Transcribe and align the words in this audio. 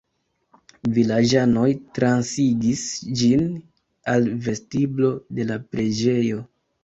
Vilaĝanoj 0.93 1.65
transigis 1.97 2.85
ĝin 3.19 3.45
al 4.13 4.25
vestiblo 4.49 5.11
de 5.41 5.47
la 5.53 5.59
preĝejo. 5.75 6.41